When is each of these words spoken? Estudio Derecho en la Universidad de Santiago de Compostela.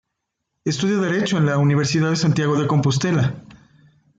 Estudio 0.65 0.99
Derecho 0.99 1.37
en 1.37 1.45
la 1.45 1.59
Universidad 1.59 2.09
de 2.09 2.15
Santiago 2.15 2.59
de 2.59 2.65
Compostela. 2.65 3.35